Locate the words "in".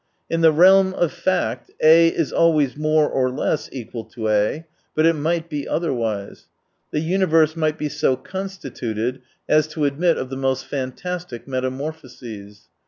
0.31-0.41